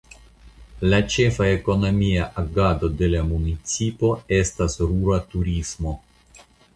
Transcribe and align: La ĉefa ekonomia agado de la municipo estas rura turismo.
La 0.91 0.99
ĉefa 1.15 1.49
ekonomia 1.57 2.23
agado 2.43 2.89
de 3.01 3.09
la 3.15 3.21
municipo 3.33 4.09
estas 4.39 4.79
rura 4.93 5.21
turismo. 5.35 5.95